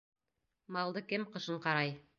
Малды 0.77 1.05
кем 1.13 1.29
ҡышын 1.37 1.65
ҡарай? 1.69 1.99